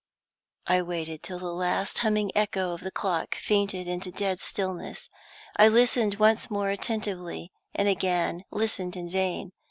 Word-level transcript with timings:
I 0.65 0.81
waited 0.81 1.21
till 1.21 1.37
the 1.37 1.53
last 1.53 1.99
humming 1.99 2.31
echo 2.33 2.71
of 2.71 2.81
the 2.81 2.89
clock 2.89 3.35
fainted 3.35 3.87
into 3.87 4.09
dead 4.09 4.39
stillness. 4.39 5.07
I 5.57 5.67
listened 5.67 6.15
once 6.15 6.49
more 6.49 6.69
attentively, 6.69 7.51
and 7.75 7.87
again 7.87 8.45
listened 8.49 8.95
in 8.95 9.11
vain. 9.11 9.51